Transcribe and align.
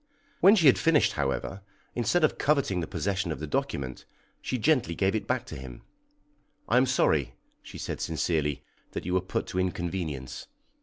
When 0.39 0.55
she 0.55 0.65
had 0.65 0.79
finished, 0.79 1.11
however, 1.11 1.61
instead 1.93 2.23
of 2.23 2.39
coveting 2.39 2.79
the 2.79 2.87
possession 2.87 3.31
of 3.31 3.39
the 3.39 3.45
document, 3.45 4.05
she 4.41 4.57
gently 4.57 4.95
gave 4.95 5.13
it 5.13 5.27
back 5.27 5.45
to 5.45 5.55
him. 5.55 5.83
"I 6.67 6.77
am 6.77 6.87
sorry," 6.87 7.35
she 7.61 7.77
said 7.77 8.01
sincerely, 8.01 8.63
"that 8.93 9.05
you 9.05 9.13
were 9.13 9.21
put 9.21 9.45
to 9.49 9.59
inconvenience. 9.59 10.47